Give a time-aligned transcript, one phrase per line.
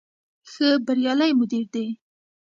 [0.51, 1.87] ښه بریالی مدیر دی.